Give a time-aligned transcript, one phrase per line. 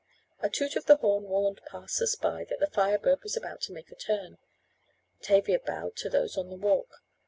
[0.39, 3.91] A toot of the horn warned passersby that the Fire Bird was about to make
[3.91, 4.39] a turn.
[5.21, 7.03] Tavia bowed to those on the walk.